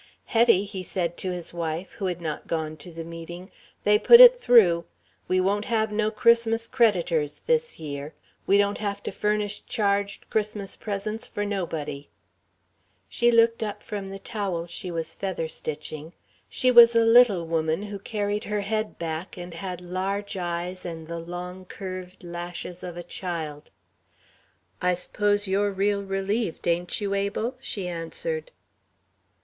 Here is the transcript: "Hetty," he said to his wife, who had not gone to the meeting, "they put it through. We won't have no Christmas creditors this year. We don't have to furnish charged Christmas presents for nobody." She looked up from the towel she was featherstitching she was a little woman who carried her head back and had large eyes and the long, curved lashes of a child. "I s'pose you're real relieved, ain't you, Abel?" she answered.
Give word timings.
"Hetty," 0.25 0.63
he 0.65 0.81
said 0.81 1.15
to 1.17 1.29
his 1.29 1.53
wife, 1.53 1.91
who 1.91 2.07
had 2.07 2.19
not 2.21 2.47
gone 2.47 2.75
to 2.77 2.91
the 2.91 3.03
meeting, 3.03 3.51
"they 3.83 3.99
put 3.99 4.19
it 4.19 4.33
through. 4.33 4.85
We 5.27 5.39
won't 5.39 5.65
have 5.65 5.91
no 5.91 6.09
Christmas 6.09 6.65
creditors 6.65 7.41
this 7.45 7.77
year. 7.77 8.15
We 8.47 8.57
don't 8.57 8.79
have 8.79 9.03
to 9.03 9.11
furnish 9.11 9.63
charged 9.67 10.27
Christmas 10.31 10.75
presents 10.75 11.27
for 11.27 11.45
nobody." 11.45 12.09
She 13.09 13.29
looked 13.29 13.61
up 13.61 13.83
from 13.83 14.07
the 14.07 14.17
towel 14.17 14.65
she 14.65 14.89
was 14.89 15.13
featherstitching 15.15 16.13
she 16.49 16.71
was 16.71 16.95
a 16.95 17.05
little 17.05 17.45
woman 17.45 17.83
who 17.83 17.99
carried 17.99 18.45
her 18.45 18.61
head 18.61 18.97
back 18.97 19.37
and 19.37 19.53
had 19.53 19.81
large 19.81 20.35
eyes 20.35 20.83
and 20.83 21.07
the 21.07 21.19
long, 21.19 21.63
curved 21.63 22.23
lashes 22.23 22.81
of 22.81 22.97
a 22.97 23.03
child. 23.03 23.69
"I 24.81 24.95
s'pose 24.95 25.45
you're 25.47 25.69
real 25.69 26.01
relieved, 26.01 26.67
ain't 26.67 26.99
you, 26.99 27.13
Abel?" 27.13 27.55
she 27.61 27.87
answered. 27.87 28.49